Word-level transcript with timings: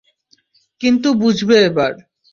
কিন্তু 0.81 1.09
বুঝবে 1.21 1.55
এবার। 1.67 1.93